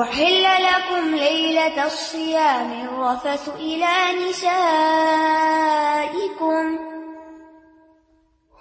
[0.00, 3.94] أحل لكم ليلة الصيام الرفث إلى
[4.28, 4.78] نسائكم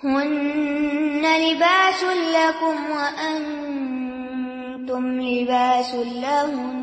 [0.04, 2.04] هن لباس
[2.36, 4.22] لكم وأنتم
[5.22, 6.82] لباس لهن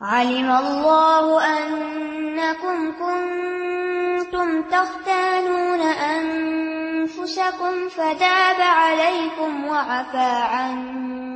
[0.00, 5.80] علم الله أنكم كنتم تختانون
[6.20, 11.35] أنفسكم فتاب عليكم وعفى عنكم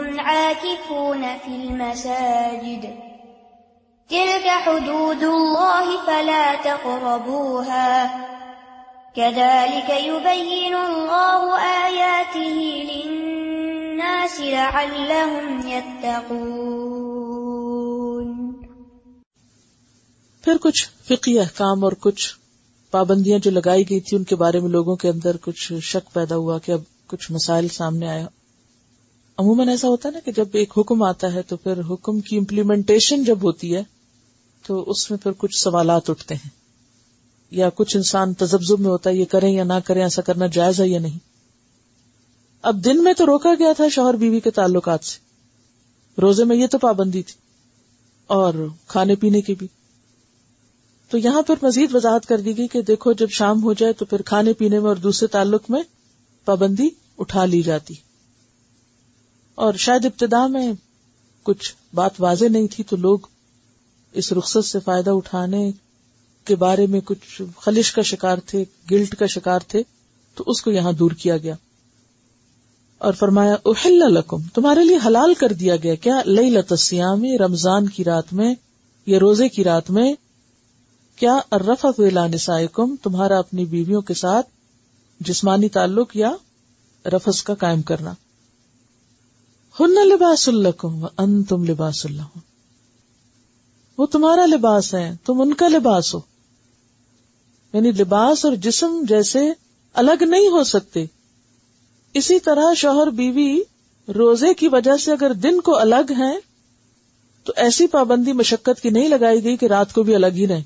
[0.00, 2.86] عاكفون في المساجد.
[4.08, 8.06] تلك حدود الله فلا تقربوها.
[9.14, 17.02] كذلك يبين الله آياته للناس لعلهم يتقون.
[20.44, 22.34] پھر کچھ فقی احکام اور کچھ
[22.90, 26.36] پابندیاں جو لگائی گئی تھی ان کے بارے میں لوگوں کے اندر کچھ شک پیدا
[26.36, 28.26] ہوا کہ اب کچھ مسائل سامنے آیا
[29.42, 32.38] عموماً ایسا ہوتا ہے نا کہ جب ایک حکم آتا ہے تو پھر حکم کی
[32.38, 33.82] امپلیمنٹیشن جب ہوتی ہے
[34.66, 36.50] تو اس میں پھر کچھ سوالات اٹھتے ہیں۔
[37.50, 40.80] یا کچھ انسان تجزب میں ہوتا ہے، یہ کریں یا نہ کریں، ایسا کرنا جائز
[40.80, 41.18] ہے یا نہیں۔
[42.62, 45.18] اب دن میں تو روکا گیا تھا شوہر بیوی کے تعلقات سے۔
[46.20, 47.34] روزے میں یہ تو پابندی تھی۔
[48.26, 48.54] اور
[48.86, 49.66] کھانے پینے کی بھی۔
[51.10, 54.04] تو یہاں پر مزید وضاحت کر دی گئی کہ دیکھو، جب شام ہو جائے تو
[54.04, 55.82] پھر کھانے پینے میں اور دوسرے تعلق میں
[56.44, 57.94] پابندی اٹھا لی جاتی۔
[59.54, 60.72] اور شاید ابتدا میں
[61.42, 63.18] کچھ بات واضح نہیں تھی تو لوگ
[64.12, 65.72] اس رخصت سے فائدہ اٹھانے
[66.44, 69.82] کے بارے میں کچھ خلش کا شکار تھے، گلٹ کا شکار تھے،
[70.34, 71.54] تو اس کو یہاں دور کیا گیا۔
[72.98, 78.04] اور فرمایا، احل لکم تمہارے لیے حلال کر دیا گیا۔ کیا لئی لتسیام رمضان کی
[78.04, 78.54] رات میں
[79.06, 80.14] یا روزے کی رات میں؟
[81.16, 81.86] کیا ارف
[82.34, 84.46] نسائکم، تمہارا اپنی بیویوں کے ساتھ
[85.20, 86.32] جسمانی تعلق یا
[87.06, 88.14] رفس کا قائم کرنا؟
[89.80, 92.38] ہن لباس الکم و ان تم لباس اللہ
[93.98, 96.20] وہ تمہارا لباس ہے، تم ان کا لباس ہو۔
[97.72, 99.52] یعنی لباس اور جسم جیسے
[99.92, 101.06] الگ نہیں ہو سکتے۔
[102.14, 103.60] اسی طرح شوہر بیوی
[104.14, 106.38] روزے کی وجہ سے اگر دن کو الگ ہیں،
[107.44, 110.64] تو ایسی پابندی مشقت کی نہیں لگائی گئی کہ رات کو بھی الگ ہی رہیں۔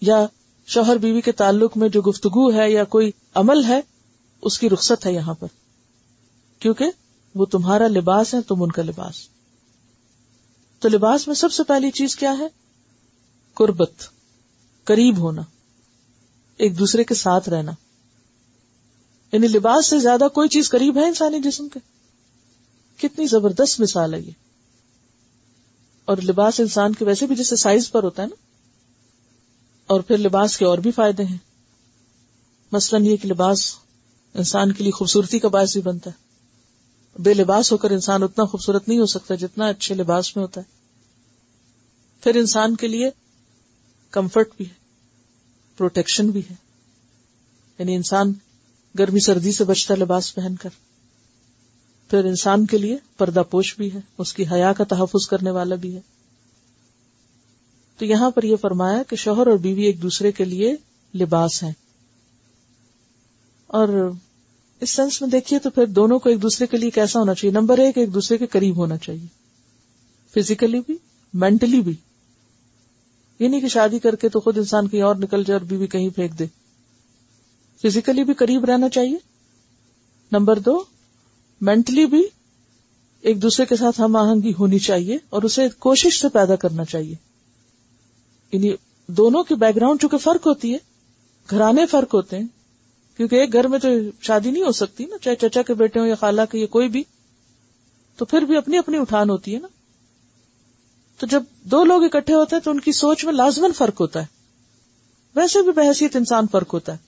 [0.00, 0.26] یا
[0.66, 3.80] شوہر بیوی کے تعلق میں جو گفتگو ہے یا کوئی عمل ہے،
[4.42, 5.46] اس کی رخصت ہے یہاں پر۔
[6.58, 6.84] کیونکہ
[7.34, 9.28] وہ تمہارا لباس ہے، تم ان کا لباس۔
[10.78, 12.48] تو لباس میں سب سے پہلی چیز کیا ہے؟
[13.54, 13.92] قربت،
[14.84, 15.42] قریب ہونا،
[16.56, 17.72] ایک دوسرے کے ساتھ رہنا۔
[19.32, 21.80] یعنی لباس سے زیادہ کوئی چیز قریب ہے انسانی جسم کے؟
[22.96, 24.30] کتنی زبردست مثال ہے یہ۔
[26.04, 28.34] اور لباس انسان کے ویسے بھی جیسے سائز پر ہوتا ہے نا۔
[29.86, 31.38] اور پھر لباس کے اور بھی فائدے ہیں۔
[32.72, 33.74] مثلاً یہ کہ لباس
[34.34, 36.33] انسان کے لیے خوبصورتی کا باعث بھی بنتا ہے۔
[37.18, 40.60] بے لباس ہو کر انسان اتنا خوبصورت نہیں ہو سکتا جتنا اچھے لباس میں ہوتا
[40.60, 40.66] ہے۔
[42.22, 43.10] پھر انسان کے لیے
[44.10, 44.74] کمفرٹ بھی ہے،
[45.76, 46.54] پروٹیکشن بھی ہے۔
[47.78, 48.32] یعنی انسان
[48.98, 50.68] گرمی سردی سے بچتا لباس پہن کر۔
[52.10, 55.74] پھر انسان کے لیے پردہ پوش بھی ہے، اس کی حیا کا تحفظ کرنے والا
[55.74, 56.00] بھی ہے۔
[57.98, 60.76] تو یہاں پر یہ فرمایا کہ شوہر اور بیوی ایک دوسرے کے لیے
[61.14, 61.72] لباس ہیں۔
[63.66, 64.10] اور
[64.80, 67.52] اس سینس میں دیکھیے تو پھر دونوں کو ایک دوسرے کے لیے کیسا ہونا چاہیے؟
[67.52, 69.26] نمبر ایک ایک دوسرے کے قریب ہونا چاہیے۔
[70.34, 70.96] فزیکلی بھی
[71.34, 71.94] مینٹلی بھی۔
[73.38, 75.86] یہ نہیں کہ شادی کر کے تو خود انسان کہیں اور نکل جائے اور بیوی
[75.86, 76.46] کہیں پھینک دے۔
[77.82, 79.16] فزیکلی بھی قریب رہنا چاہیے۔
[80.32, 80.84] نمبر دو
[81.60, 82.26] مینٹلی بھی
[83.20, 87.14] ایک دوسرے کے ساتھ ہم آہنگی ہونی چاہیے اور اسے کوشش سے پیدا کرنا چاہیے۔
[88.52, 88.70] یعنی
[89.06, 90.78] دونوں کی بیک گراؤنڈ چونکہ فرق ہوتی ہے،
[91.50, 92.46] گھرانے فرق ہوتے ہیں۔
[93.16, 93.88] کیونکہ ایک گھر میں تو
[94.20, 96.88] شادی نہیں ہو سکتی نا، چاہے چچا کے بیٹے ہوں یا خالہ کے، یا کوئی
[96.88, 97.04] بھی،
[98.16, 99.68] تو پھر بھی اپنی اپنی اٹھان ہوتی ہے نا۔
[101.18, 104.20] تو جب دو لوگ اکٹھے ہوتے ہیں تو ان کی سوچ میں لازمن فرق ہوتا
[104.20, 104.26] ہے۔
[105.34, 106.98] ویسے بھی بحثیت انسان فرق ہوتا ہے۔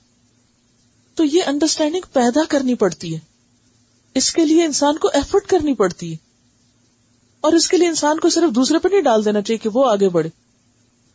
[1.15, 3.19] تو یہ انڈرسٹینڈنگ پیدا کرنی پڑتی ہے۔
[4.15, 6.17] اس کے لیے انسان کو ایفرٹ کرنی پڑتی ہے۔
[7.41, 9.91] اور اس کے لیے انسان کو صرف دوسرے پہ نہیں ڈال دینا چاہیے کہ وہ
[9.91, 10.31] آگے بڑھے۔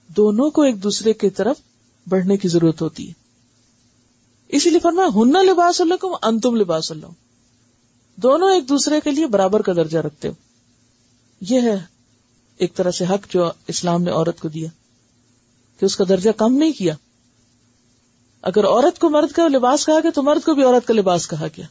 [0.08, 1.56] دونوں کو ایک دوسرے کی طرف
[2.10, 3.21] بڑھنے کی ضرورت ہوتی ہے۔
[4.52, 7.08] اسی لیے فرمایا ہننا لباس اللہ انتم لباس اللہ
[8.16, 10.34] دونوں ایک دوسرے کے لیے برابر کا درجہ رکھتے ہو۔
[11.42, 11.78] یہ ہے
[12.58, 14.70] ایک طرح سے حق جو اسلام نے عورت کو دیا،
[15.80, 16.96] کہ اس کا درجہ کم نہیں کیا۔
[18.42, 21.28] اگر عورت کو مرد کا لباس کہا گیا، تو مرد کو بھی عورت کا لباس
[21.28, 21.66] کہا گیا۔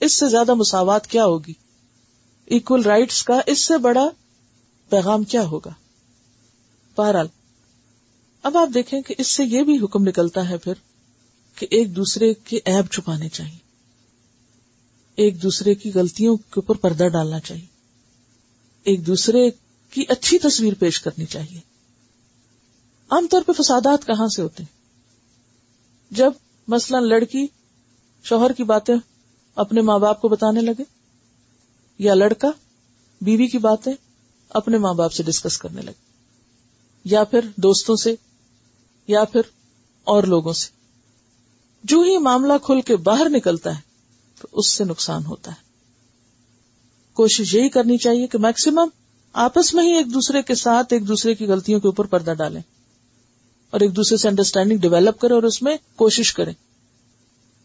[0.00, 1.52] اس سے زیادہ مساوات کیا ہوگی؟
[2.50, 4.08] اکول رائٹس کا اس سے بڑا
[4.88, 5.70] پیغام کیا ہوگا؟
[6.96, 7.26] بہرحال،
[8.42, 10.72] اب آپ دیکھیں کہ اس سے یہ بھی حکم نکلتا ہے پھر
[11.56, 13.58] کہ ایک دوسرے کے ایب چھپانے چاہیے۔
[15.14, 17.66] ایک دوسرے کی غلطیوں کے اوپر پردہ ڈالنا چاہیے۔
[18.82, 19.50] ایک دوسرے
[19.90, 21.60] کی اچھی تصویر پیش کرنی چاہیے۔
[23.10, 24.76] عام طور پہ فسادات کہاں سے ہوتے ہیں؟
[26.10, 26.32] جب
[26.68, 27.46] مثلا لڑکی
[28.24, 28.94] شوہر کی باتیں
[29.54, 30.82] اپنے ماں باپ کو بتانے لگے
[31.98, 32.50] یا لڑکا
[33.20, 33.92] بیوی کی باتیں
[34.48, 36.06] اپنے ماں باپ سے ڈسکس کرنے لگے
[37.04, 38.14] یا پھر دوستوں سے
[39.06, 39.40] یا پھر
[40.04, 40.75] اور لوگوں سے۔
[41.84, 43.80] جو ہی معاملہ کھل کے باہر نکلتا ہے
[44.40, 45.56] تو اس سے نقصان ہوتا ہے۔
[47.14, 48.88] کوشش یہی کرنی چاہیے کہ میکسیمم
[49.32, 52.60] آپس میں ہی ایک دوسرے کے ساتھ ایک دوسرے کی غلطیوں کے اوپر پردہ ڈالیں
[53.70, 56.52] اور ایک دوسرے سے انڈرسٹینڈنگ ڈیولپ کرے اور اس میں کوشش کرے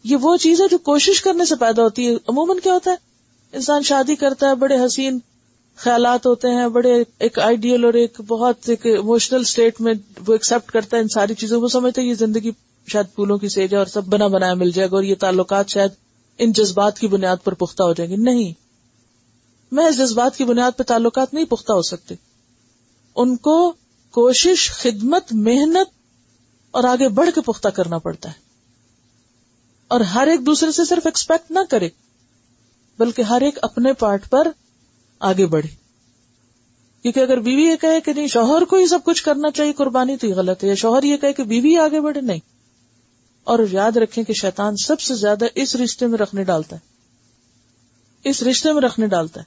[0.04, 2.96] یہ وہ چیز ہے جو کوشش کرنے سے پیدا ہوتی ہے۔ عموماً کیا ہوتا ہے؟
[3.52, 5.18] انسان شادی کرتا ہے، بڑے حسین
[5.76, 9.94] خیالات ہوتے ہیں، بڑے ایک آئیڈیل اور ایک بہت ایک اموشنل اسٹیٹ میں
[10.26, 12.50] وہ ایکسپٹ کرتا ہے ان ساری چیزوں کو، سمجھتا ہے یہ زندگی
[12.86, 15.68] شاید پھولوں کی سیج ہے اور سب بنا بنایا مل جائے گا اور یہ تعلقات
[15.68, 15.90] شاید
[16.38, 18.52] ان جذبات کی بنیاد پر پختہ ہو جائیں گے۔ نہیں۔
[19.72, 22.14] میں اس جذبات کی بنیاد پہ تعلقات نہیں پختہ ہو سکتے۔
[23.16, 23.72] ان کو
[24.10, 25.90] کوشش، خدمت، محنت
[26.70, 28.34] اور آگے بڑھ کے پختہ کرنا پڑتا ہے۔
[29.88, 31.88] اور ہر ایک دوسرے سے صرف ایکسپیکٹ نہ کرے،
[32.98, 34.48] بلکہ ہر ایک اپنے پارٹ پر
[35.20, 35.68] آگے بڑھے۔
[37.02, 40.16] کیونکہ اگر بیوی یہ کہے کہ نہیں، شوہر کو ہی سب کچھ کرنا چاہیے، قربانی
[40.16, 42.51] تو یہ غلط ہے۔ یا شوہر یہ کہے کہ بیوی آگے بڑھے، نہیں۔
[43.44, 46.80] اور یاد رکھیں کہ شیطان سب سے زیادہ اس رشتے میں رکھنے ڈالتا ہے۔
[48.28, 49.44] اس رشتے میں رکھنے ڈالتا ہے۔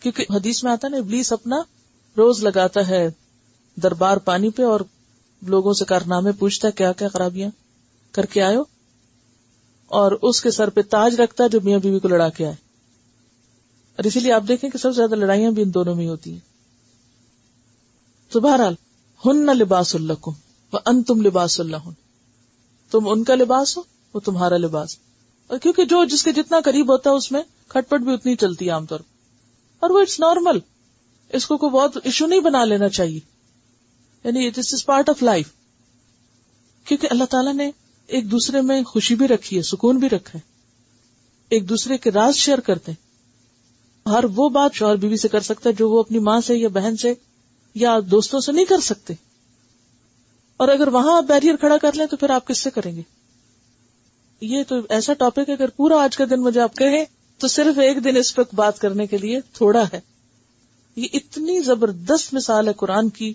[0.00, 1.56] کیونکہ حدیث میں آتا نا، ابلیس اپنا
[2.16, 3.10] روز لگاتا ہے
[3.82, 4.80] دربار پانی پہ اور
[5.42, 7.50] لوگوں سے کارنامے پوچھتا ہے، کیا کیا خرابیاں؟
[8.12, 8.56] کر کے آئے
[9.86, 12.54] اور اس کے سر پہ تاج رکھتا ہے جو میاں بیوی کو لڑا کے آئے۔
[13.96, 16.32] اور اسی لیے آپ دیکھیں کہ سب سے زیادہ لڑائیاں بھی ان دونوں میں ہوتی
[16.32, 16.40] ہیں۔
[18.28, 18.74] تو بہرحال،
[19.26, 20.34] ہن نہ لباس اللہ کو
[20.86, 21.76] ان تم لباس اللہ
[22.94, 23.82] تم ان کا لباس ہو،
[24.14, 24.98] وہ تمہارا لباس۔
[25.46, 28.36] اور کیونکہ جو جس کے جتنا قریب ہوتا ہے اس میں کھٹ پٹ بھی اتنی
[28.36, 29.00] چلتی ہے عام طور
[29.80, 30.58] اور وہ اٹس نارمل
[31.28, 33.20] اس کو کوئی بہت ایشو نہیں بنا لینا چاہیے۔
[34.24, 35.48] یعنی this is part of life
[36.84, 37.70] کیونکہ اللہ تعالیٰ نے
[38.06, 40.52] ایک دوسرے میں خوشی بھی رکھی ہے، سکون بھی رکھا ہے۔
[41.48, 43.04] ایک دوسرے کے راز شیئر کرتے ہیں۔
[44.08, 46.68] ہر وہ بات شوہر بیوی سے کر سکتا ہے جو وہ اپنی ماں سے یا
[46.68, 47.14] بہن سے
[47.74, 49.14] یا دوستوں سے نہیں کر سکتے۔
[50.56, 53.02] اور اگر وہاں آپ بیریئر کھڑا کر لیں تو پھر آپ کس سے کریں گے؟
[54.40, 57.04] یہ تو ایسا ٹاپک ہے، اگر پورا آج کا دن مجھے آپ کہیں
[57.38, 60.00] تو صرف ایک دن اس پہ بات کرنے کے لیے تھوڑا ہے۔
[60.96, 63.34] یہ اتنی زبردست مثال ہے قرآن کی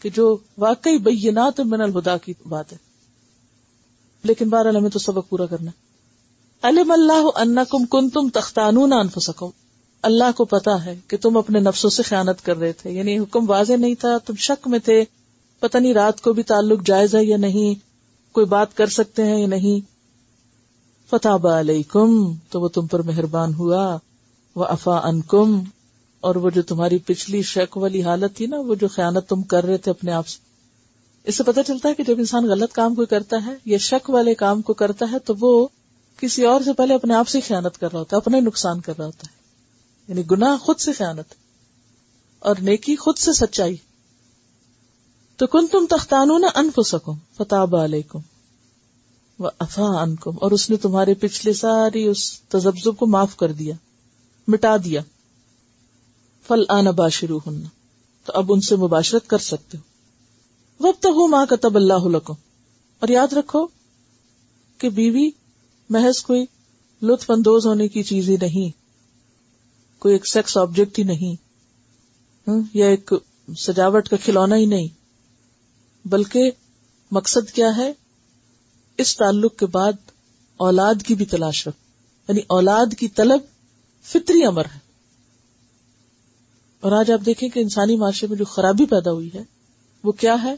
[0.00, 2.78] کہ جو واقعی بینات من الہدا کی بات ہے۔
[4.24, 5.70] لیکن بارہ ہمیں تو سبق پورا کرنا
[6.62, 9.48] علم اللہ انکم کنتم تختانون انفسکم۔
[10.02, 13.50] اللہ کو پتا ہے کہ تم اپنے نفسوں سے خیانت کر رہے تھے یعنی حکم
[13.50, 15.04] واضح نہیں تھا، تم شک میں تھے۔
[15.60, 17.74] پتہ نہیں رات کو بھی تعلق جائز ہے یا نہیں،
[18.34, 19.90] کوئی بات کر سکتے ہیں یا نہیں۔
[21.10, 23.98] فتح علیکم تو وہ تم پر مہربان ہوا۔
[24.56, 25.62] وہ افا انکم
[26.20, 29.64] اور وہ جو تمہاری پچھلی شک والی حالت تھی نا، وہ جو خیانت تم کر
[29.64, 30.38] رہے تھے اپنے آپ سے۔
[31.24, 34.10] اس سے پتہ چلتا ہے کہ جب انسان غلط کام کو کرتا ہے یا شک
[34.10, 35.68] والے کام کو کرتا ہے، تو وہ
[36.16, 38.92] کسی اور سے پہلے اپنے آپ سے خیانت کر رہا ہوتا ہے اپنے نقصان کر
[38.98, 39.40] رہا ہوتا ہے۔
[40.08, 41.34] یعنی گناہ خود سے خیانت،
[42.38, 43.76] اور نیکی خود سے سچائی۔
[45.40, 48.18] تو کن تم تختانو نہ انف سکو فتح علیکم
[49.38, 53.74] و افا انکم اور اس نے تمہارے پچھلے ساری اس تجبزب کو معاف کر دیا،
[54.48, 55.00] مٹا دیا۔
[56.46, 57.62] فل آنا باشرو ہن
[58.24, 59.82] تو اب ان سے مباشرت کر سکتے ہو۔
[60.88, 62.30] وقت ہوں ماں کا تب اللہ
[63.02, 63.66] اور یاد رکھو
[64.78, 65.30] کہ بیوی
[65.90, 66.44] محض کوئی
[67.02, 68.70] لطف اندوز ہونے کی چیز ہی نہیں،
[69.98, 71.34] کوئی ایک سیکس آبجیکٹ ہی نہیں
[72.74, 73.12] یا ایک
[73.58, 74.99] سجاوٹ کا کھلونا ہی نہیں۔
[76.04, 76.50] بلکہ
[77.10, 77.92] مقصد کیا ہے؟
[78.98, 79.92] اس تعلق کے بعد
[80.56, 81.76] اولاد کی بھی تلاش رکھ۔
[82.28, 83.40] یعنی اولاد کی طلب
[84.02, 84.78] فطری امر ہے۔
[86.80, 89.42] اور آج آپ دیکھیں کہ انسانی معاشرے میں جو خرابی پیدا ہوئی ہے،
[90.04, 90.54] وہ کیا ہے؟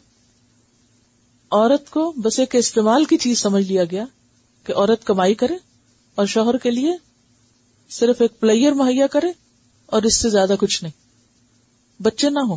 [1.50, 4.04] عورت کو بس ایک استعمال کی چیز سمجھ لیا گیا
[4.64, 5.54] کہ عورت کمائی کرے
[6.14, 6.92] اور شوہر کے لیے
[7.90, 9.32] صرف ایک پلیئر مہیا کرے
[9.86, 11.02] اور اس سے زیادہ کچھ نہیں۔
[12.02, 12.56] بچے نہ ہو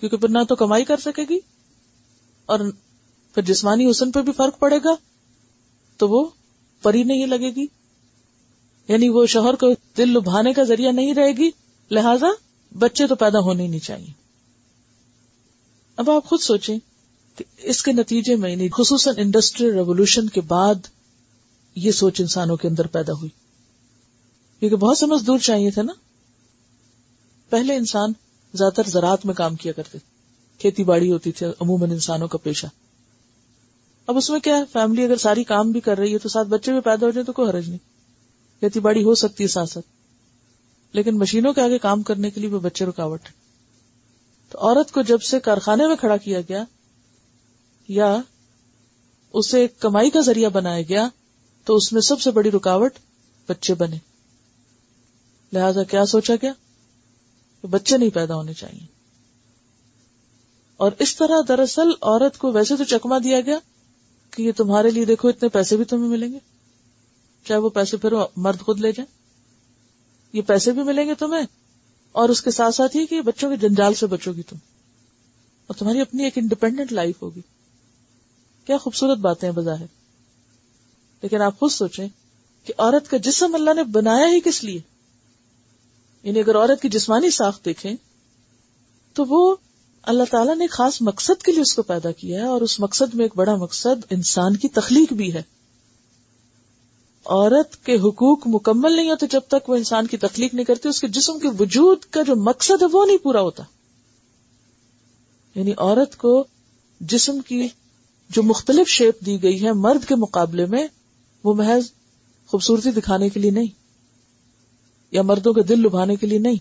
[0.00, 1.38] کیونکہ پھر نہ تو کمائی کر سکے گی
[2.46, 2.60] اور
[3.34, 4.94] پھر جسمانی حسن پہ بھی فرق پڑے گا
[5.96, 6.28] تو وہ
[6.82, 7.66] پری نہیں لگے گی۔
[8.88, 11.50] یعنی وہ شوہر کو دل لبھانے کا ذریعہ نہیں رہے گی۔
[11.90, 12.26] لہذا
[12.78, 14.12] بچے تو پیدا ہونے نہیں چاہیے۔
[15.96, 16.78] اب آپ خود سوچیں
[17.36, 20.74] کہ اس کے نتیجے میں یعنی خصوصاً انڈسٹریل ریولیوشن کے بعد
[21.74, 23.30] یہ سوچ انسانوں کے اندر پیدا ہوئی۔
[24.60, 25.92] کیونکہ بہت سے مزدور چاہیے تھے نا۔
[27.48, 28.12] پہلے انسان
[28.54, 30.15] زیادہ تر زراعت میں کام کیا کرتے تھے۔
[30.58, 32.66] کھیتی باڑی ہوتی تھی، عموماً انسانوں کا پیشہ۔
[34.06, 36.48] اب اس میں کیا ہے فیملی اگر ساری کام بھی کر رہی ہے تو ساتھ
[36.48, 37.78] بچے بھی پیدا ہو جائیں تو کوئی حرج نہیں۔
[38.60, 39.86] کھیتی باڑی ہو سکتی ہے ساتھ ساتھ،
[40.92, 43.28] لیکن مشینوں کے آگے کام کرنے کے لیے وہ بچے رکاوٹ
[44.50, 46.64] تو عورت کو جب سے کارخانے میں کھڑا کیا گیا،
[47.88, 48.16] یا
[49.32, 51.08] اسے کمائی کا ذریعہ بنایا گیا،
[51.64, 52.92] تو اس میں سب سے بڑی رکاوٹ
[53.48, 53.96] بچے بنے۔
[55.52, 56.52] لہذا کیا سوچا گیا؟
[57.64, 58.95] بچے نہیں پیدا ہونے چاہیے۔
[60.76, 63.58] اور اس طرح دراصل عورت کو ویسے تو چکما دیا گیا
[64.30, 66.38] کہ یہ تمہارے لیے دیکھو اتنے پیسے بھی تمہیں ملیں گے۔
[67.44, 69.16] چاہے وہ پیسے پھر مرد خود لے جائیں۔
[70.32, 71.46] یہ پیسے بھی ملیں گے تمہیں
[72.12, 74.56] اور اس کے ساتھ ساتھ ہی کہ بچوں کے جنجال سے بچو گی تم۔
[75.66, 77.40] اور تمہاری اپنی ایک انڈیپینڈنٹ لائف ہوگی۔
[78.64, 79.86] کیا خوبصورت باتیں بظاہر۔
[81.22, 82.08] لیکن آپ خود سوچیں
[82.64, 84.80] کہ عورت کا جسم اللہ نے بنایا ہی کس لیے؟
[86.22, 87.96] یعنی اگر عورت کی جسمانی ساخت دیکھیں
[89.12, 89.56] تو وہ
[90.06, 93.14] اللہ تعالیٰ نے خاص مقصد کے لیے اس کو پیدا کیا ہے اور اس مقصد
[93.14, 95.42] میں ایک بڑا مقصد انسان کی تخلیق بھی ہے۔
[97.24, 101.00] عورت کے حقوق مکمل نہیں ہوتے جب تک وہ انسان کی تخلیق نہیں کرتی، اس
[101.00, 103.62] کے جسم کے وجود کا جو مقصد ہے وہ نہیں پورا ہوتا۔
[105.54, 106.44] یعنی عورت کو
[107.00, 107.68] جسم کی
[108.30, 110.86] جو مختلف شیپ دی گئی ہے مرد کے مقابلے میں،
[111.44, 111.90] وہ محض
[112.46, 113.68] خوبصورتی دکھانے کے لیے نہیں،
[115.10, 116.56] یا مردوں کے دل لبھانے کے لیے نہیں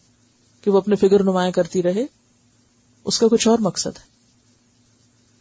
[0.62, 2.06] کہ وہ اپنے فگر نمایاں کرتی رہے۔
[3.06, 4.16] اس کا کچھ اور مقصد ہے۔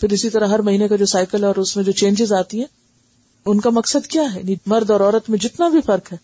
[0.01, 2.59] پھر اسی طرح ہر مہینے کا جو سائیکل ہے اور اس میں جو چینجز آتی
[2.59, 2.67] ہیں،
[3.47, 6.19] ان کا مقصد کیا ہے؟ یعنی مرد اور عورت میں جتنا بھی فرق ہے،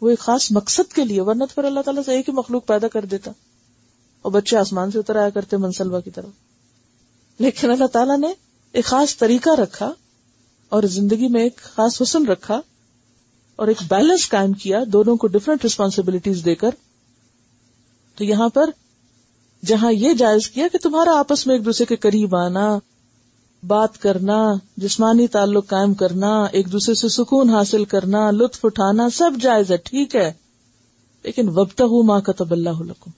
[0.00, 2.88] وہ ایک خاص مقصد کے لیے ورنت پر اللہ تعالیٰ سے ایک ہی مخلوق پیدا
[2.88, 3.30] کر دیتا۔
[4.22, 6.28] اور بچے آسمان سے اتر آیا کرتے منسلوا کی طرف۔
[7.38, 8.28] لیکن اللہ تعالیٰ نے
[8.72, 9.92] ایک خاص طریقہ رکھا
[10.68, 12.60] اور زندگی میں ایک خاص حسن رکھا
[13.56, 16.70] اور ایک بیلنس قائم کیا، دونوں کو ڈفرنٹ ریسپانسبلٹیز دے کر۔
[18.16, 18.70] تو یہاں پر
[19.66, 22.78] جہاں یہ جائز کیا کہ تمہارا آپس میں ایک دوسرے کے قریب آنا،
[23.66, 29.30] بات کرنا، جسمانی تعلق قائم کرنا، ایک دوسرے سے سکون حاصل کرنا، لطف اٹھانا، سب
[29.40, 30.32] جائز ہے، ٹھیک ہے۔
[31.22, 33.08] لیکن وبتا ہوں ماں کا تب اللہ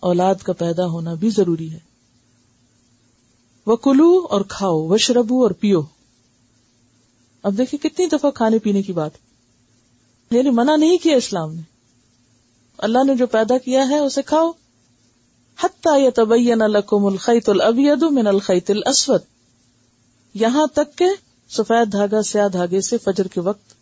[0.00, 1.78] اولاد کا پیدا ہونا بھی ضروری ہے۔
[3.66, 5.82] وہ کلو اور کھاؤ و شربو اور پیو۔
[7.42, 9.10] اب دیکھیں کتنی دفعہ کھانے پینے کی بات۔
[10.30, 11.62] یعنی منع نہیں کیا اسلام نے۔
[12.78, 14.52] اللہ نے جو پیدا کیا ہے، اسے کھاؤ۔
[15.64, 19.20] حتیٰ یا لکم الخیت الابید من الخیت الاسود
[20.34, 21.06] یہاں تک کہ
[21.50, 23.74] سفید دھاگا سیاہ دھاگے سے فجر کے وقت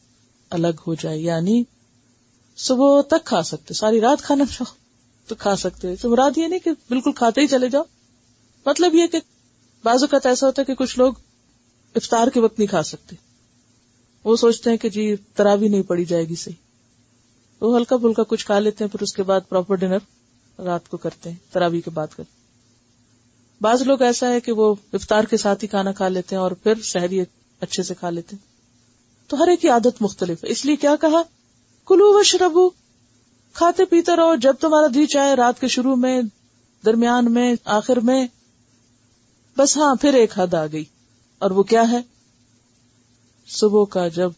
[0.51, 1.63] الگ ہو جائے یعنی
[2.57, 4.75] صبح تک کھا سکتے، ساری رات کھانا چاہو
[5.27, 7.83] تو کھا سکتے۔ تو مراد یہ نہیں کہ بالکل کھاتے ہی چلے جاؤ۔
[8.67, 9.19] مطلب یہ کہ
[9.85, 11.13] بعض اوقات ایسا ہوتا ہے کہ کچھ لوگ
[11.95, 13.17] افطار کے وقت نہیں کھا سکتے۔
[14.25, 16.55] وہ سوچتے ہیں کہ جی تراوی نہیں پڑی جائے گی صحیح۔
[17.61, 19.99] وہ ہلکا پھلکا کچھ کھا لیتے ہیں، پھر اس کے بعد پراپر ڈنر
[20.65, 22.41] رات کو کرتے ہیں تراوی کے بعد کرتے
[23.61, 26.51] بعض لوگ ایسا ہے کہ وہ افطار کے ساتھ ہی کھانا کھا لیتے ہیں اور
[26.51, 27.21] پھر شہری
[27.61, 28.51] اچھے سے کھا لیتے ہیں۔
[29.29, 31.23] تو ہر ایک کی عادت مختلف ہے۔ اس لیے کیا کہا؟
[31.87, 32.71] کلو و شربو
[33.53, 36.23] کھاتے پیتے رہو۔ جب تمہارا دی چاہے رات کے شروع میں،
[36.85, 38.27] درمیان میں، آخر میں،
[39.57, 40.85] بس ہاں پھر ایک حد آ گئی۔
[41.39, 41.99] اور وہ کیا ہے؟
[43.47, 44.31] صبح کا جب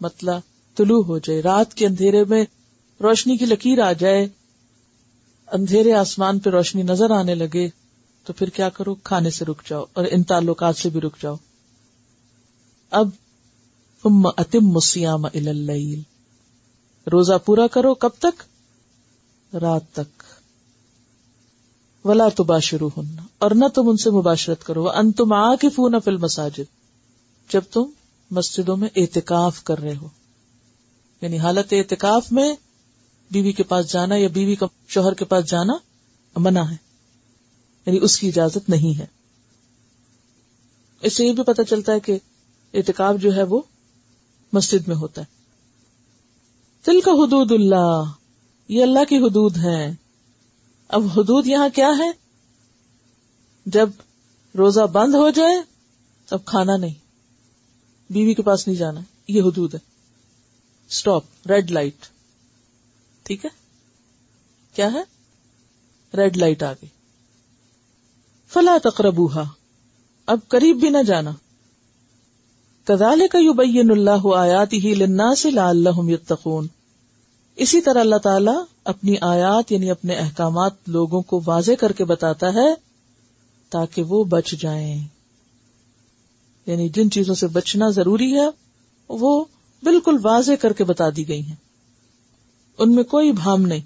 [0.00, 0.40] مطلب
[0.76, 2.44] طلوع ہو جائے، رات کے اندھیرے میں
[3.00, 4.28] روشنی کی لکیر آ جائے
[5.52, 7.68] اندھیرے آسمان پہ روشنی نظر آنے لگے
[8.24, 11.36] تو پھر کیا کرو؟ کھانے سے رک جاؤ اور ان تعلقات سے بھی رک جاؤ۔
[12.90, 13.08] اب
[14.36, 15.26] اتم مسیام
[17.12, 18.42] روزہ پورا کرو؟ کب تک؟
[19.54, 20.22] رات تک۔
[22.06, 25.70] ولا تو باشرو ہن اور نہ تم ان سے مباشرت کرو۔ ان تم آ کے
[25.70, 26.60] فون فل مساجد
[27.52, 27.82] جب تم
[28.30, 30.08] مسجدوں میں احتکاف کر رہے ہو۔
[31.20, 32.54] یعنی حالت احتکاف میں
[33.34, 35.72] بیوی کے پاس جانا یا بیوی کا شوہر کے پاس جانا
[36.36, 36.76] منع ہے۔
[37.86, 39.06] یعنی اس کی اجازت نہیں ہے۔
[41.00, 42.18] اس سے یہ بھی پتا چلتا ہے کہ
[42.74, 43.62] احتکاب جو ہے وہ
[44.52, 45.26] مسجد میں ہوتا ہے۔
[46.86, 48.02] دل کا حدود اللہ،
[48.68, 49.94] یہ اللہ کی حدود ہے
[50.88, 52.10] اب حدود یہاں کیا ہے
[53.66, 53.90] جب
[54.58, 55.56] روزہ بند ہو جائے
[56.26, 56.94] تب کھانا نہیں۔
[58.10, 59.78] بیوی کے پاس نہیں جانا، یہ حدود ہے۔
[60.88, 62.13] اسٹاپ ریڈ لائٹ
[63.24, 63.50] ٹھیک ہے؟
[64.74, 65.02] کیا ہے؟
[66.16, 66.88] ریڈ لائٹ آ گئی۔
[68.48, 69.50] فلا تقربوها
[70.26, 71.30] اب قریب بھی نہ جانا۔
[72.84, 75.48] کدال کا یو بین اللہ آیات ہی لنا سے
[76.12, 76.66] یتقون۔
[77.56, 82.54] اسی طرح اللہ تعالیٰ اپنی آیات یعنی اپنے احکامات لوگوں کو واضح کر کے بتاتا
[82.54, 82.74] ہے
[83.70, 85.04] تاکہ وہ بچ جائیں۔
[86.66, 88.48] یعنی جن چیزوں سے بچنا ضروری ہے،
[89.08, 89.44] وہ
[89.82, 91.63] بالکل واضح کر کے بتا دی گئی ہیں۔
[92.78, 93.80] ان میں کوئی بھام نہیں،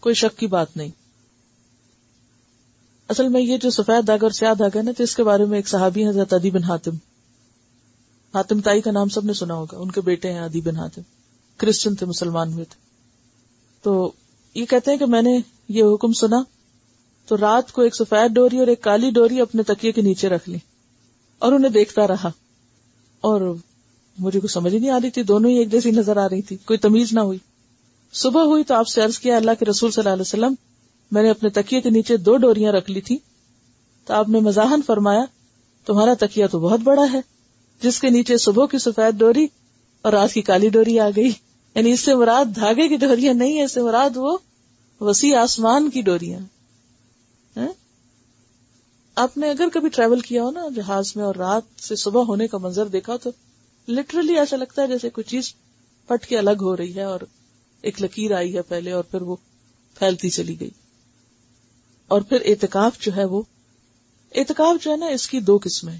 [0.00, 0.88] کوئی شک کی بات نہیں۔
[3.08, 5.44] اصل میں یہ جو سفید داغ اور سیاہ داغ ہے نا، تو اس کے بارے
[5.44, 6.94] میں ایک صحابی ہیں ادی بن حاتم۔
[8.34, 11.02] حاتم تائی کا نام سب نے سنا ہوگا، ان کے بیٹے ہیں ادی بن حاتم۔
[11.56, 12.80] کرسچن تھے، مسلمان ہوئے تھے۔
[13.82, 14.12] تو
[14.54, 16.42] یہ کہتے ہیں کہ میں نے یہ حکم سنا،
[17.26, 20.48] تو رات کو ایک سفید ڈوری اور ایک کالی ڈوری اپنے تکیے کے نیچے رکھ
[20.48, 20.58] لی
[21.38, 22.30] اور انہیں دیکھتا رہا۔
[23.20, 23.54] اور
[24.18, 26.56] مجھے کچھ سمجھ نہیں آ رہی تھی، دونوں ہی ایک جیسی نظر آ رہی تھی،
[26.56, 27.38] کوئی تمیز نہ ہوئی۔
[28.12, 30.54] صبح ہوئی تو آپ سے عرض کیا، اللہ کے رسول صلی اللہ علیہ وسلم،
[31.10, 33.18] میں نے اپنے تکیے کے نیچے دو ڈوریاں رکھ لی تھی
[34.04, 35.24] تو آپ نے مزاحن فرمایا،
[35.84, 37.20] تمہارا تکیا تو بہت بڑا ہے۔
[37.82, 39.46] جس کے نیچے صبح کی سفید ڈوری
[40.02, 41.30] اور رات کی کالی ڈوری آ گئی۔
[41.74, 44.38] یعنی اس سے مراد دھاگے کی ڈوریاں نہیں ہے اس سے مراد وہ
[45.00, 46.40] وسیع آسمان کی ڈوریاں۔
[47.56, 47.68] ہاں؟
[49.14, 52.48] آپ نے اگر کبھی ٹریول کیا ہو نا، جہاز میں اور رات سے صبح ہونے
[52.48, 53.30] کا منظر دیکھا تو
[53.88, 55.54] لٹرلی ایسا لگتا ہے جیسے کوئی چیز
[56.06, 57.20] پٹ کے الگ ہو رہی ہے اور
[57.82, 59.36] ایک لکیر آئی ہے پہلے اور پھر وہ
[59.94, 60.70] پھیلتی چلی گئی۔
[62.08, 63.42] اور پھر اعتکاف جو ہے وہ،
[64.34, 65.98] اعتکاف جو ہے نا، اس کی دو قسمیں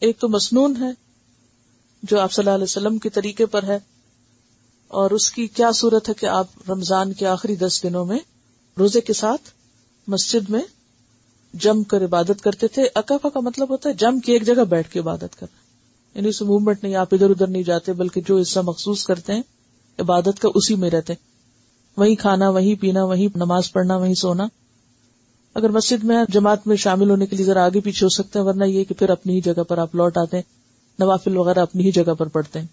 [0.00, 0.90] ایک تو مسنون ہے،
[2.02, 3.78] جو آپ صلی اللہ علیہ وسلم کے طریقے پر ہے،
[4.88, 8.18] اور اس کی کیا صورت ہے کہ آپ رمضان کے آخری دس دنوں میں
[8.78, 9.50] روزے کے ساتھ
[10.06, 10.62] مسجد میں
[11.54, 14.90] جم کر عبادت کرتے تھے۔ اکفا کا مطلب ہوتا ہے جم کی ایک جگہ بیٹھ
[14.90, 15.58] کے عبادت کرنا۔
[16.14, 19.42] یعنی اسے موومنٹ نہیں، آپ ادھر ادھر نہیں جاتے، بلکہ جو حصہ مخصوص کرتے ہیں
[19.98, 21.14] عبادت کا اسی میں رہتے
[21.96, 24.46] وہیں کھانا، وہیں پینا، وہیں نماز پڑھنا، وہیں سونا۔
[25.54, 28.46] اگر مسجد میں جماعت میں شامل ہونے کے لیے ذرا آگے پیچھے ہو سکتے ہیں،
[28.46, 30.44] ورنہ یہ کہ پھر اپنی ہی جگہ پر آپ لوٹ آتے ہیں۔
[30.98, 32.66] نوافل وغیرہ اپنی ہی جگہ پر پڑھتے ہیں۔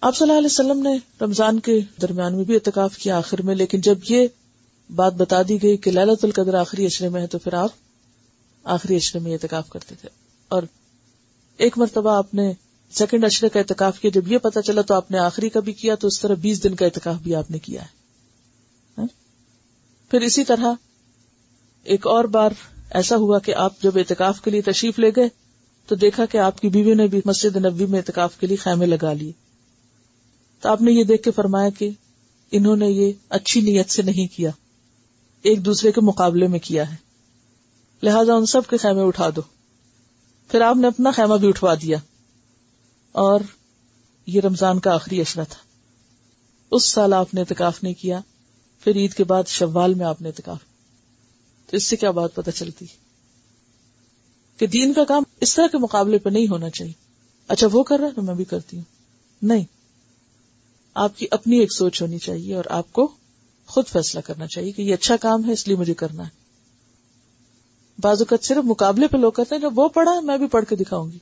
[0.00, 3.54] آپ صلی اللہ علیہ وسلم نے رمضان کے درمیان میں بھی اتکاف کیا آخر میں،
[3.54, 4.26] لیکن جب یہ
[4.94, 7.70] بات بتا دی گئی کہ للت القدر آخری اشرے میں ہے، تو پھر آپ
[8.64, 10.08] آخری اشرے میں اعتکاف کرتے تھے۔
[10.48, 10.62] اور
[11.56, 12.52] ایک مرتبہ آپ نے
[12.90, 15.72] سیکنڈ اشرے کا اعتکاف کیا، جب یہ پتا چلا تو آپ نے آخری کا بھی
[15.72, 17.86] کیا، تو اس طرح بیس دن کا اعتکاف بھی آپ نے کیا ہے۔
[18.98, 19.06] ہاں؟
[20.10, 20.72] پھر اسی طرح
[21.84, 22.50] ایک اور بار
[22.90, 25.28] ایسا ہوا کہ آپ جب اعتکاف کے لیے تشریف لے گئے
[25.86, 28.86] تو دیکھا کہ آپ کی بیوی نے بھی مسجد نبی میں اعتکاف کے لیے خیمے
[28.86, 29.32] لگا لیے۔
[30.60, 31.90] تو آپ نے یہ دیکھ کے فرمایا کہ
[32.52, 34.50] انہوں نے یہ اچھی نیت سے نہیں کیا،
[35.42, 36.96] ایک دوسرے کے مقابلے میں کیا ہے۔
[38.02, 39.40] لہذا ان سب کے خیمے اٹھا دو۔
[40.48, 41.98] پھر آپ نے اپنا خیمہ بھی اٹھوا دیا۔
[43.18, 43.40] اور
[44.26, 45.58] یہ رمضان کا آخری اشرا تھا۔
[46.70, 48.20] اس سال آپ نے اعتکاف نہیں کیا،
[48.84, 50.58] پھر عید کے بعد شوال میں آپ نے اعتکاف۔
[51.70, 52.86] تو اس سے کیا بات پتہ چلتی؟
[54.56, 56.92] کہ دین کا کام اس طرح کے مقابلے پہ نہیں ہونا چاہیے۔
[57.48, 58.84] اچھا وہ کر رہا ہے میں بھی کرتی ہوں۔
[59.42, 59.64] نہیں،
[60.94, 63.12] آپ کی اپنی ایک سوچ ہونی چاہیے اور آپ کو
[63.66, 66.30] خود فیصلہ کرنا چاہیے کہ یہ اچھا کام ہے، اس لیے مجھے کرنا ہے۔
[67.98, 70.76] بعض اوقات صرف مقابلے پہ لوگ کہتے ہیں جب وہ پڑھا میں بھی پڑھ کے
[70.76, 71.18] دکھاؤں گی۔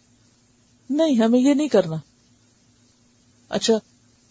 [0.90, 1.96] نہیں، ہمیں یہ نہیں کرنا۔
[3.49, 3.75] اچھا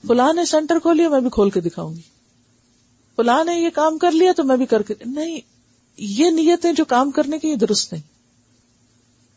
[0.08, 2.02] فلاں نے سینٹر کھول لیا، میں بھی کھول کے دکھاؤں گی۔
[3.16, 5.40] فلاں نے یہ کام کر لیا تو میں بھی کر کے۔ نہیں،
[5.98, 8.02] یہ نیتیں جو کام کرنے کی یہ درست نہیں۔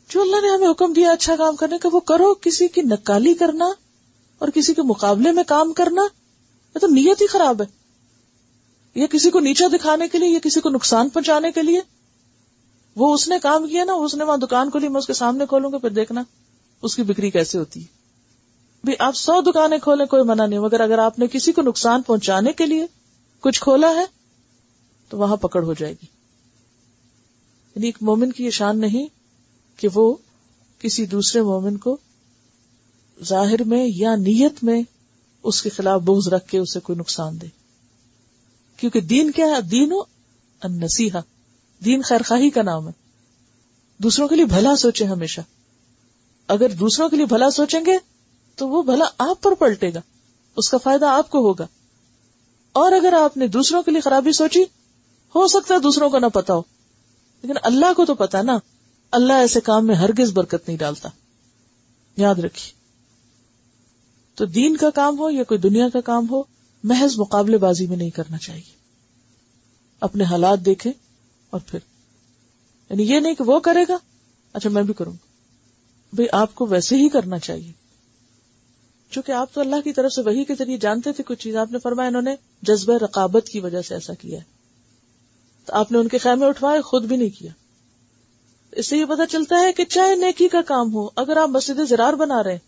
[0.09, 3.35] جو اللہ نے ہمیں حکم دیا اچھا کام کرنے کا، وہ کرو۔ کسی کی نکالی
[3.35, 3.65] کرنا
[4.39, 6.03] اور کسی کے مقابلے میں کام کرنا،
[6.75, 7.67] یہ تو نیت ہی خراب ہے۔
[9.01, 11.81] یا کسی کو نیچا دکھانے کے لیے، یا کسی کو نقصان پہنچانے کے لیے۔
[12.97, 15.47] وہ اس نے کام کیا نا اس نے وہاں دکان کھولی، میں اس کے سامنے
[15.47, 16.23] کھولوں گا، پھر دیکھنا۔
[16.83, 17.99] اس کی بکری کیسے ہوتی؟ ہے
[18.99, 22.53] آپ سو دکانیں کھولیں، کوئی منع نہیں، مگر اگر آپ نے کسی کو نقصان پہنچانے
[22.53, 22.87] کے لیے
[23.41, 24.05] کچھ کھولا ہے،
[25.09, 26.07] تو وہاں پکڑ ہو جائے گی۔
[27.75, 29.07] یعنی ایک مومن کی یہ شان نہیں
[29.77, 30.17] کہ وہ
[30.79, 31.97] کسی دوسرے مومن کو
[33.25, 34.83] ظاہر میں یا نیت میں
[35.43, 37.47] اس کے خلاف بغض رکھ کے اسے کوئی نقصان دے۔
[38.77, 39.93] کیونکہ دین کیا ہے؟ دین
[40.65, 41.21] نسیحا
[41.85, 42.93] دین خیر خواہی کا نام ہے۔
[43.99, 45.41] دوسروں کے لیے بھلا سوچے ہمیشہ۔
[46.49, 47.99] اگر دوسروں کے لیے بھلا سوچیں گے
[48.55, 50.01] تو وہ بھلا آپ پر پلٹے گا،
[50.57, 51.67] اس کا فائدہ آپ کو ہوگا۔
[52.73, 54.63] اور اگر آپ نے دوسروں کے لیے خرابی سوچی،
[55.35, 56.63] ہو سکتا ہے دوسروں کو نہ پتا ہو،
[57.43, 58.59] لیکن اللہ کو تو پتا نا،
[59.11, 61.09] اللہ ایسے کام میں ہرگز برکت نہیں ڈالتا۔
[62.17, 62.73] یاد رکھیے،
[64.35, 66.43] تو دین کا کام ہو یا کوئی دنیا کا کام ہو،
[66.85, 68.79] محض مقابلے بازی میں نہیں کرنا چاہیے۔
[70.01, 70.93] اپنے حالات دیکھے
[71.51, 71.79] اور پھر
[72.91, 73.97] یعنی یہ نہیں کہ وہ کرے گا
[74.53, 75.28] اچھا میں بھی کروں گا۔
[76.13, 77.73] بھائی آپ کو ویسے ہی کرنا چاہیے۔
[79.11, 81.73] چونکہ آپ تو اللہ کی طرف سے وہی کے ذریعے جانتے تھے کچھ چیز۔ آپ
[81.73, 84.45] نے فرمایا انہوں نے جذبہ رقابت کی وجہ سے ایسا کیا ہے۔
[85.65, 87.53] تو آپ نے ان کے خیمے اٹھوائے، خود بھی نہیں کیا۔
[88.73, 91.81] اس سے یہ پتا چلتا ہے کہ چاہے نیکی کا کام ہو، اگر آپ مسجد
[91.89, 92.59] زرار بنا رہے ہیں،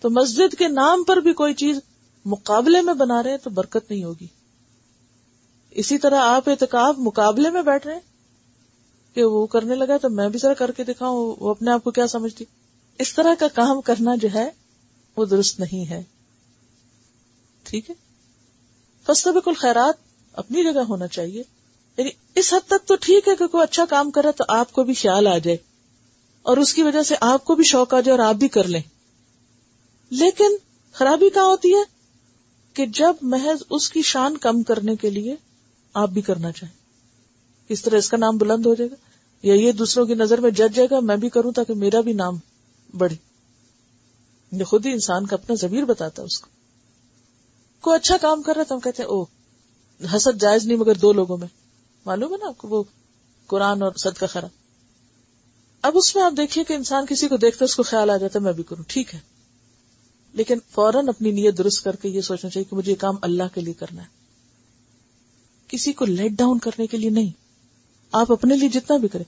[0.00, 1.80] تو مسجد کے نام پر بھی کوئی چیز
[2.24, 4.26] مقابلے میں بنا رہے ہیں تو برکت نہیں ہوگی۔
[5.70, 8.00] اسی طرح آپ اعتکاب مقابلے میں بیٹھ رہے ہیں
[9.14, 11.90] کہ وہ کرنے لگا تو میں بھی ذرا کر کے دکھاؤں، وہ اپنے آپ کو
[11.90, 12.44] کیا سمجھتی؟
[12.98, 14.50] اس طرح کا کام کرنا جو ہے
[15.16, 16.02] وہ درست نہیں ہے۔
[17.62, 17.94] ٹھیک ہے؟
[19.06, 19.94] فسط خیرات
[20.32, 21.42] اپنی جگہ ہونا چاہیے۔
[21.96, 24.84] یعنی اس حد تک تو ٹھیک ہے کہ کوئی اچھا کام کرے تو آپ کو
[24.84, 25.56] بھی خیال آ جائے۔
[26.42, 28.64] اور اس کی وجہ سے آپ کو بھی شوق آ جائے اور آپ بھی کر
[28.64, 28.80] لیں۔
[30.10, 30.56] لیکن
[30.92, 31.82] خرابی کہاں ہوتی ہے؟
[32.74, 35.36] کہ جب محض اس کی شان کم کرنے کے لیے
[35.94, 36.74] آپ بھی کرنا چاہیں۔
[37.68, 38.96] اس طرح اس کا نام بلند ہو جائے گا؟
[39.42, 42.12] یا یہ دوسروں کی نظر میں جج جائے گا، میں بھی کروں تاکہ میرا بھی
[42.12, 42.36] نام
[42.96, 43.16] بڑھے
[44.52, 46.50] یہ خود ہی انسان کا اپنا ضمیر بتاتا ہے اس کو۔
[47.80, 49.22] کوئی اچھا کام کر رہا تو ہم کہتے ہیں او
[50.16, 51.48] حسد جائز نہیں مگر دو لوگوں میں۔
[52.06, 52.82] معلوم ہے نا آپ کو وہ
[53.46, 54.46] قرآن اور سد کا خرا
[55.82, 58.38] اب اس میں آپ دیکھیے کہ انسان کسی کو دیکھتے اس کو خیال آ جاتا
[58.38, 59.20] ہے، میں بھی کروں۔ ٹھیک ہے۔
[60.32, 63.42] لیکن فوراً اپنی نیت درست کر کے یہ سوچنا چاہیے کہ مجھے یہ کام اللہ
[63.54, 64.06] کے لیے کرنا ہے۔
[65.68, 67.30] کسی کو لیٹ ڈاؤن کرنے کے لیے نہیں۔
[68.12, 69.24] آپ اپنے لیے جتنا بھی کریں۔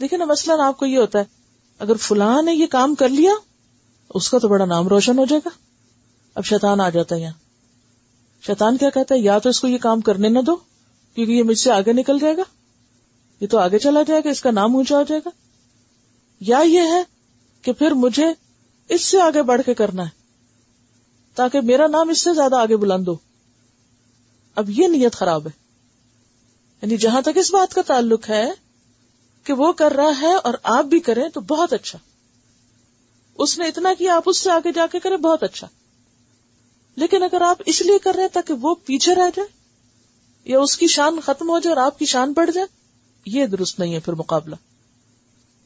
[0.00, 1.41] دیکھیں نا، مثلاً آپ کو یہ ہوتا ہے
[1.78, 3.32] اگر فلاں نے یہ کام کر لیا،
[4.10, 5.50] اس کا تو بڑا نام روشن ہو جائے گا۔
[6.34, 7.32] اب شیطان آ جاتا ہے یہاں۔
[8.46, 10.56] شیطان کیا کہتا ہے؟ یا تو اس کو یہ کام کرنے نہ دو،
[11.14, 12.42] کیونکہ یہ مجھ سے آگے نکل جائے گا۔
[13.40, 15.30] یہ تو آگے چلا جائے گا، اس کا نام اونچا ہو جائے گا۔
[16.40, 17.02] یا یہ ہے
[17.62, 18.26] کہ پھر مجھے
[18.88, 20.10] اس سے آگے بڑھ کے کرنا ہے،
[21.34, 23.14] تاکہ میرا نام اس سے زیادہ آگے بلند ہو۔
[24.54, 25.62] اب یہ نیت خراب ہے۔
[26.82, 28.52] یعنی جہاں تک اس بات کا تعلق ہے
[29.44, 31.98] کہ وہ کر رہا ہے اور آپ بھی کریں تو بہت اچھا۔
[33.38, 35.68] اس نے اتنا کیا، آپ اس سے آگے جا کے کریں بہت اچھا۔
[36.96, 39.48] لیکن اگر آپ اس لیے کر رہے ہیں تاکہ وہ پیچھے رہ جائے،
[40.44, 42.66] یا اس کی شان ختم ہو جائے اور آپ کی شان بڑھ جائے،
[43.26, 44.54] یہ درست نہیں ہے پھر مقابلہ۔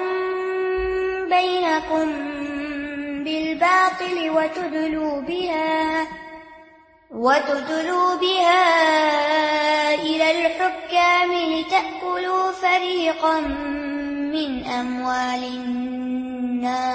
[1.29, 2.35] بينكم
[3.25, 6.05] بالباطل وتدلوا بها
[7.15, 8.65] وتدلوا بها
[9.95, 13.41] إلى الحكام لتأكلوا فريقا
[14.35, 15.45] من أموال
[16.65, 16.95] الناس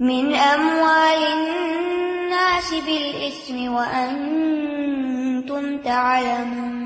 [0.00, 6.80] من أموال الناس بالإثم وأنتم تعلمون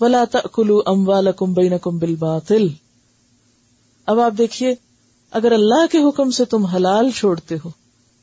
[0.00, 2.72] ولا تأكلوا أموالكم بينكم بالباطل
[4.06, 4.91] اب آپ دیکھیے
[5.32, 7.68] اگر اللہ کے حکم سے تم حلال چھوڑتے ہو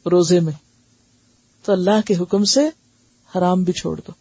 [0.09, 0.53] روزے میں،
[1.65, 2.69] تو اللہ کے حکم سے
[3.35, 4.11] حرام بھی چھوڑ دو۔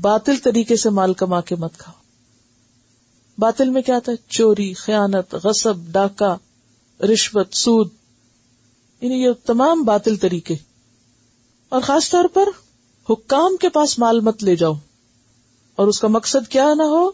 [0.00, 2.00] باطل طریقے سے مال کما کے مت کھاؤ۔
[3.38, 6.36] باطل میں کیا تھا؟ چوری، خیانت، غصب، ڈاکہ،
[7.02, 7.88] رشوت، سود۔
[9.00, 10.54] یعنی یہ تمام باطل طریقے۔
[11.68, 12.48] اور خاص طور پر
[13.10, 14.74] حکام کے پاس مال مت لے جاؤ۔
[15.76, 17.10] اور اس کا مقصد کیا نہ ہو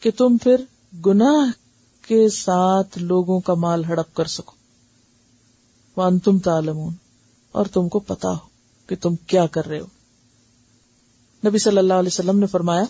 [0.00, 0.56] کہ تم پھر
[1.06, 1.61] گناہ
[2.02, 4.52] کے ساتھ لوگوں کا مال ہڑپ کر سکو۔
[5.96, 6.94] وان تم تالمون
[7.52, 8.48] اور تم کو پتا ہو
[8.86, 9.86] کہ تم کیا کر رہے ہو۔
[11.48, 12.84] نبی صلی اللہ علیہ وسلم نے فرمایا،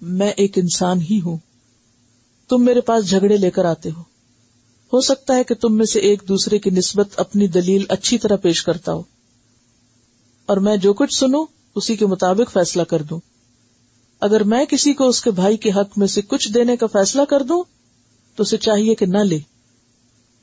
[0.00, 1.36] میں ایک انسان ہی ہوں۔
[2.48, 4.00] تم میرے پاس جھگڑے لے کر آتے ہو۔
[4.92, 8.36] ہو سکتا ہے کہ تم میں سے ایک دوسرے کی نسبت اپنی دلیل اچھی طرح
[8.36, 9.02] پیش کرتا ہو۔
[10.46, 13.20] اور میں جو کچھ سنوں، اسی کے مطابق فیصلہ کر دوں۔
[14.20, 17.22] اگر میں کسی کو اس کے بھائی کے حق میں سے کچھ دینے کا فیصلہ
[17.22, 17.62] کر دوں
[18.36, 19.38] تو اسے چاہیے کہ نہ لے،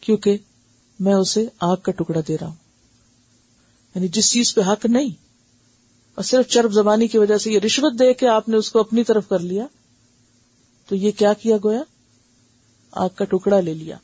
[0.01, 0.37] کیونکہ
[0.99, 2.55] میں اسے آگ کا ٹکڑا دے رہا ہوں۔
[3.95, 5.09] یعنی جس چیز پہ حق نہیں،
[6.15, 8.79] اور صرف چرب زبانی کی وجہ سے یہ رشوت دے کے آپ نے اس کو
[8.79, 9.65] اپنی طرف کر لیا،
[10.87, 11.81] تو یہ کیا کیا گویا؟
[12.91, 13.97] آگ کا ٹکڑا لے لیا۔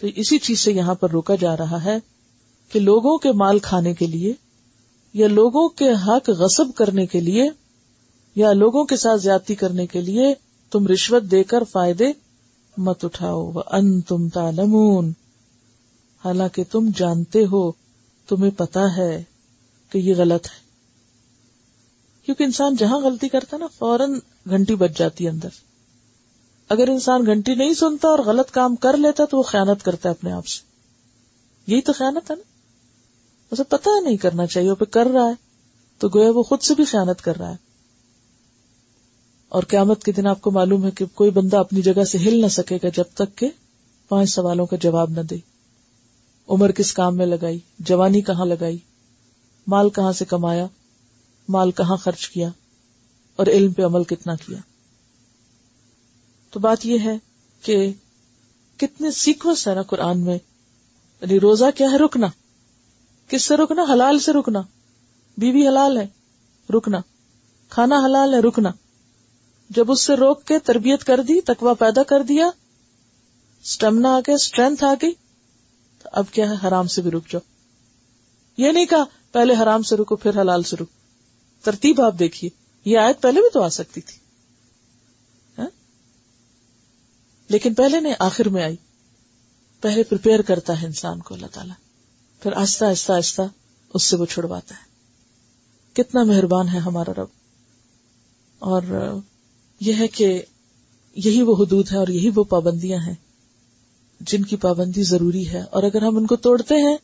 [0.00, 1.98] تو اسی چیز سے یہاں پر روکا جا رہا ہے
[2.68, 4.32] کہ لوگوں کے مال کھانے کے لیے،
[5.12, 7.48] یا لوگوں کے حق غصب کرنے کے لیے،
[8.34, 10.34] یا لوگوں کے ساتھ زیادتی کرنے کے لیے
[10.70, 12.27] تم رشوت دے کر فائدے
[12.78, 15.12] مت اٹھاؤ ان تم تالمون
[16.24, 17.72] حالانکہ تم جانتے ہو،
[18.28, 19.22] تمہیں پتا ہے
[19.90, 20.68] کہ یہ غلط ہے۔
[22.22, 25.48] کیونکہ انسان جہاں غلطی کرتا نا، فوراً گھنٹی بچ جاتی ہے اندر۔
[26.68, 30.14] اگر انسان گھنٹی نہیں سنتا اور غلط کام کر لیتا تو وہ خیانت کرتا ہے
[30.14, 30.62] اپنے آپ سے۔
[31.72, 32.42] یہی تو خیانت ہے نا۔
[33.50, 35.34] اسے پتا نہیں کرنا چاہیے، وہ پہ کر رہا ہے
[35.98, 37.67] تو گویا وہ خود سے بھی خیانت کر رہا ہے۔
[39.48, 42.40] اور قیامت کے دن آپ کو معلوم ہے کہ کوئی بندہ اپنی جگہ سے ہل
[42.40, 43.48] نہ سکے گا جب تک کہ
[44.08, 45.36] پانچ سوالوں کا جواب نہ دے۔
[46.48, 48.78] عمر کس کام میں لگائی؟ جوانی کہاں لگائی؟
[49.66, 50.66] مال کہاں سے کمایا؟
[51.48, 52.48] مال کہاں خرچ کیا؟
[53.36, 54.58] اور علم پہ عمل کتنا کیا؟
[56.50, 57.18] تو بات یہ ہے
[57.62, 57.92] کہ
[58.76, 60.38] کتنے سیکوینس ہے نا قرآن میں
[61.20, 62.26] یعنی روزہ کیا ہے؟ رکنا۔
[63.28, 64.62] کس سے رکنا؟ حلال سے رکنا۔
[65.38, 66.06] بیوی حلال ہے،
[66.76, 66.98] رکنا۔
[67.70, 68.70] کھانا حلال ہے، رکنا۔
[69.70, 72.50] جب اس سے روک کے تربیت کر دی تکوا پیدا کر دیا
[73.62, 75.12] اسٹمنا آ گیا اسٹرینتھ آ گئی،
[76.02, 77.40] تو اب کیا ہے؟ حرام سے بھی رک جاؤ۔
[78.56, 80.98] یہ نہیں کہا، پہلے حرام سے رکو، پھر حلال سے رکو۔
[81.62, 82.50] ترتیب آپ دیکھیے،
[82.84, 84.18] یہ آیت پہلے بھی تو آ سکتی تھی۔
[85.58, 85.68] ہاں؟
[87.48, 88.76] لیکن پہلے نہیں، آخر میں آئی۔
[89.80, 91.74] پہلے پریپیئر کرتا ہے انسان کو اللہ تعالیٰ۔
[92.42, 93.42] پھر آہستہ آہستہ آہستہ
[93.94, 94.88] اس سے وہ چھڑواتا ہے۔
[95.92, 97.28] کتنا مہربان ہے ہمارا رب۔
[98.58, 98.82] اور
[99.80, 100.42] یہ ہے کہ
[101.14, 103.14] یہی وہ حدود ہے اور یہی وہ پابندیاں ہیں
[104.20, 106.96] جن کی پابندی ضروری ہے اور اگر ہم ان کو توڑتے ہیں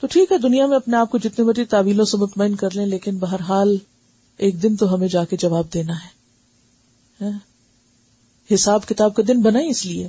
[0.00, 2.86] تو ٹھیک ہے، دنیا میں اپنے آپ کو جتنی مرضی تعویلوں سے مطمئن کر لیں،
[2.86, 3.76] لیکن بہرحال
[4.36, 6.08] ایک دن تو ہمیں جا کے جواب دینا ہے۔
[7.24, 7.38] ہاں؟
[8.54, 10.08] حساب کتاب کا دن بنا ہی اس لیے۔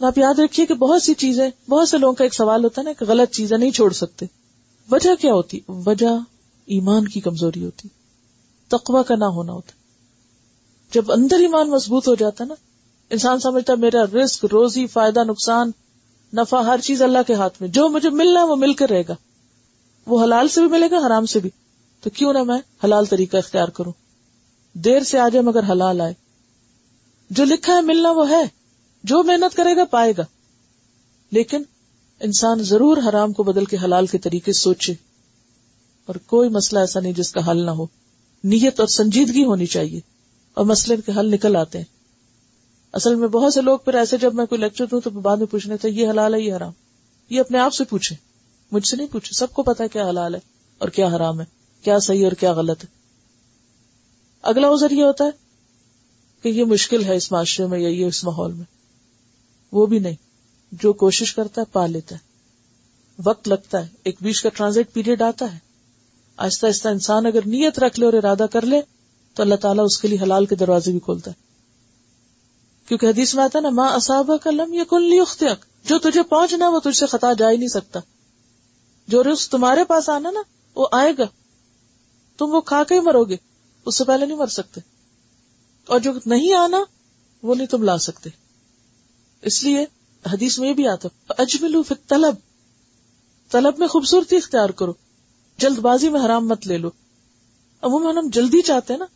[0.00, 2.84] آپ یاد رکھیے کہ بہت سی چیزیں، بہت سے لوگوں کا ایک سوال ہوتا ہے
[2.84, 4.26] نا کہ غلط چیزیں نہیں چھوڑ سکتے۔
[4.90, 6.18] وجہ کیا ہوتی؟ وجہ
[6.66, 7.88] ایمان کی کمزوری ہوتی۔
[8.68, 9.79] تقوا کا نہ ہونا ہوتا۔
[10.92, 12.54] جب اندر ایمان مضبوط ہو جاتا نا،
[13.10, 15.70] انسان سمجھتا میرا رسک روزی، فائدہ، نقصان،
[16.32, 19.02] نفع، ہر چیز اللہ کے ہاتھ میں، جو مجھے ملنا ہے وہ مل کر رہے
[19.08, 19.14] گا۔
[20.06, 21.50] وہ حلال سے بھی ملے گا، حرام سے بھی۔
[22.00, 23.92] تو کیوں نہ میں حلال طریقہ اختیار کروں؟
[24.72, 26.14] دیر سے آ جائے مگر حلال آئے۔
[27.30, 28.42] جو لکھا ہے ملنا وہ ہے،
[29.04, 30.22] جو محنت کرے گا پائے گا۔
[31.32, 31.62] لیکن
[32.20, 34.94] انسان ضرور حرام کو بدل کے حلال کے طریقے سوچے۔
[36.06, 37.86] اور کوئی مسئلہ ایسا نہیں جس کا حل نہ ہو۔
[38.44, 40.00] نیت اور سنجیدگی ہونی چاہیے۔
[40.54, 41.84] اور مسئلے کے حل نکل آتے ہیں۔
[42.92, 45.46] اصل میں بہت سے لوگ پھر ایسے جب میں کوئی لیکچر دوں تو بعد میں
[45.46, 46.72] پوچھنے تھے، یہ حلال ہے، یہ حرام۔
[47.30, 48.16] یہ اپنے آپ سے پوچھے
[48.72, 50.40] مجھ سے نہیں پوچھے سب کو پتا کیا حلال ہے
[50.78, 51.44] اور کیا حرام ہے،
[51.82, 52.88] کیا صحیح اور کیا غلط ہے۔
[54.42, 55.30] اگلا ازر یہ ہوتا ہے
[56.42, 58.64] کہ یہ مشکل ہے اس معاشرے میں یا یہ اس ماحول میں۔
[59.72, 60.16] وہ بھی نہیں۔
[60.72, 62.20] جو کوشش کرتا ہے، پا لیتا ہے۔
[63.24, 65.58] وقت لگتا ہے۔ ایک بیچ کا ٹرانزٹ پیریڈ آتا ہے۔
[66.36, 68.80] آہستہ آہستہ انسان اگر نیت رکھ لے اور ارادہ کر لے
[69.34, 71.50] تو اللہ تعالیٰ اس کے لیے حلال کے دروازے بھی کھولتا ہے۔
[72.88, 76.22] کیونکہ حدیث میں آتا ہے نا ماں اصابہ کا لم یا کل اختیق جو تجھے
[76.22, 78.00] پہنچنا وہ تجھ سے خطا جا ہی نہیں سکتا۔
[79.08, 80.40] جو رس تمہارے پاس آنا نا،
[80.76, 81.24] وہ آئے گا۔
[82.38, 83.36] تم وہ کھا کے ہی مرو گے۔
[83.86, 84.80] اس سے پہلے نہیں مر سکتے۔
[85.86, 86.78] اور جو نہیں آنا،
[87.42, 88.30] وہ نہیں تم لا سکتے۔
[89.42, 89.86] اس لیے
[90.32, 92.34] حدیث میں یہ بھی آتا اجملو فی طلب
[93.50, 94.92] طلب میں خوبصورتی اختیار کرو۔
[95.58, 96.90] جلد بازی میں حرام مت لے لو۔
[97.82, 99.06] عموماً ہم جلدی چاہتے ہیں نا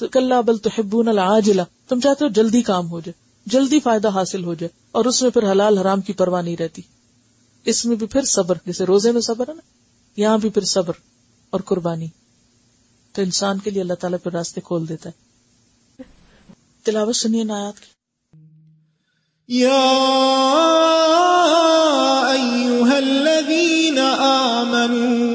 [0.00, 3.12] کل بل تو حبون العاجلہ، تم چاہتے ہو جلدی کام ہو جائے،
[3.46, 6.82] جلدی فائدہ حاصل ہو جائے، اور اس میں پھر حلال حرام کی پرواہ نہیں رہتی۔
[7.64, 9.60] اس میں بھی پھر صبر، جیسے روزے میں صبر ہے نا،
[10.20, 10.92] یہاں بھی پھر صبر
[11.50, 12.06] اور قربانی۔
[13.12, 15.26] تو انسان کے لیے اللہ تعالیٰ پھر راستے کھول دیتا ہے۔
[16.84, 17.96] تلاوت سنیے نایات کی۔
[19.58, 19.92] يا
[22.36, 25.25] أيها الذين آمنوا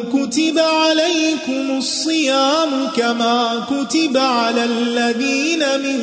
[1.81, 5.99] الصيام كما كتب على الذين من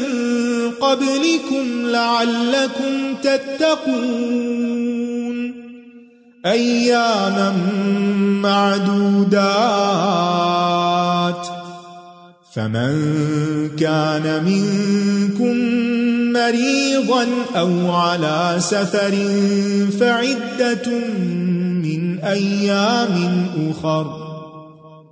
[0.81, 4.59] قبلكم لعلكم تتقون.
[6.47, 7.53] أياما
[8.43, 9.49] معدودات.
[12.55, 12.93] فمن
[13.79, 15.57] كان منكم
[16.33, 19.15] مريضا أو على سفر
[20.01, 20.89] فعدة
[21.83, 24.28] من أيام أخر.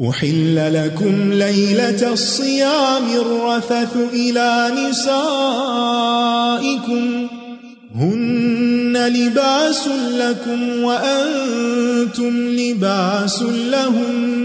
[0.00, 5.48] أحل لكم ليلة الصيام الرفث إلى نسائكم
[7.94, 14.38] هن لباس لكم وأنتم لباس لهم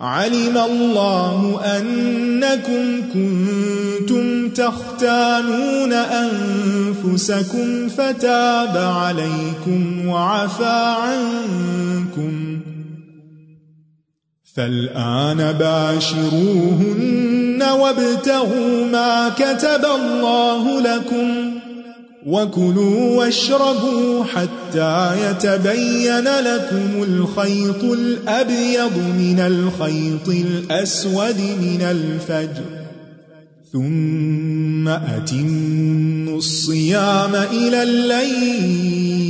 [0.00, 12.51] علم الله أنكم كنتم تختانون أنفسكم فتاب عليكم وعفى عنكم
[14.56, 21.52] فالآن باشروهن وابتغوا ما كتب الله لكم
[22.26, 32.62] وكلوا واشربوا حتى يتبين لكم الخيط الأبيض من الخيط الأسود من الفجر
[33.72, 39.22] ثم أتموا الصيام إلى الليل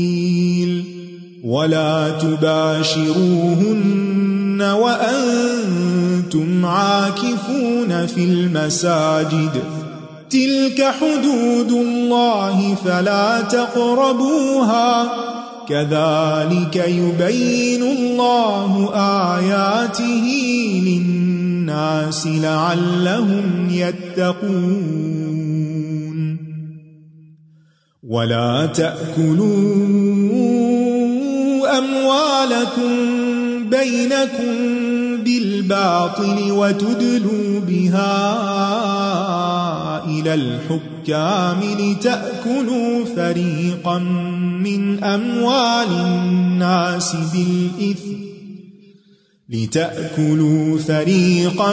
[1.44, 4.11] ولا تباشروهن
[4.60, 9.62] وأنتم عاكفون في المساجد.
[10.30, 15.12] تلك حدود الله فلا تقربوها.
[15.68, 18.94] كذلك يبين الله
[19.38, 20.24] آياته
[20.86, 25.12] للناس لعلهم يتقون.
[28.08, 29.92] ولا تأكلوا
[31.78, 33.21] أموالكم
[33.72, 34.54] بينكم
[35.24, 38.12] بالباطل وتدلوا بها
[40.04, 43.98] إلى الحكام لتأكلوا فريقا
[44.64, 48.22] من أموال الناس بالإثم
[49.48, 51.72] لتأكلوا فريقا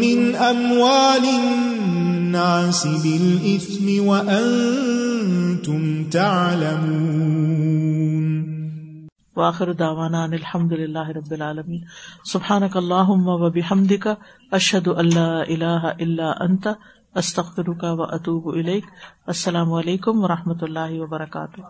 [0.00, 7.49] من أموال الناس بالإثم وأنتم تعلمون
[9.40, 11.82] واخر دعوانا ان الحمد للہ رب العالمین.
[12.24, 14.08] سبحانک اللہم و بحمدک،
[14.50, 16.68] اشہد اللہ الہ الا انت،
[17.14, 18.84] استغفرک و اتوب الیک.
[19.26, 21.60] السلام علیکم و رحمۃ اللہ وبرکاتہ.